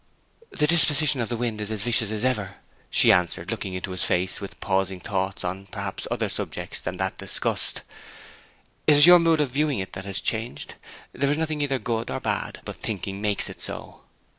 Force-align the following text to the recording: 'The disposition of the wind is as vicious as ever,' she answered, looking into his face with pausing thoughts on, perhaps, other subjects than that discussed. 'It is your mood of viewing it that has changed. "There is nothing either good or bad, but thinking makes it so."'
'The 0.49 0.65
disposition 0.65 1.21
of 1.21 1.29
the 1.29 1.37
wind 1.37 1.61
is 1.61 1.69
as 1.69 1.83
vicious 1.83 2.09
as 2.09 2.25
ever,' 2.25 2.55
she 2.89 3.11
answered, 3.11 3.51
looking 3.51 3.75
into 3.75 3.91
his 3.91 4.03
face 4.03 4.41
with 4.41 4.59
pausing 4.59 4.99
thoughts 4.99 5.43
on, 5.43 5.67
perhaps, 5.67 6.07
other 6.09 6.27
subjects 6.27 6.81
than 6.81 6.97
that 6.97 7.19
discussed. 7.19 7.83
'It 8.87 8.97
is 8.97 9.05
your 9.05 9.19
mood 9.19 9.39
of 9.39 9.51
viewing 9.51 9.77
it 9.77 9.93
that 9.93 10.05
has 10.05 10.19
changed. 10.19 10.73
"There 11.13 11.29
is 11.29 11.37
nothing 11.37 11.61
either 11.61 11.77
good 11.77 12.09
or 12.09 12.19
bad, 12.19 12.61
but 12.65 12.77
thinking 12.77 13.21
makes 13.21 13.47
it 13.47 13.61
so."' 13.61 14.01